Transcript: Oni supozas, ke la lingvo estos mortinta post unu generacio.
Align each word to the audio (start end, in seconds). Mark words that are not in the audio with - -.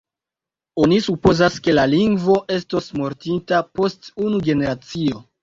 Oni 0.85 0.95
supozas, 1.07 1.57
ke 1.67 1.75
la 1.75 1.83
lingvo 1.91 2.39
estos 2.57 2.89
mortinta 3.03 3.61
post 3.83 4.11
unu 4.27 4.43
generacio. 4.51 5.23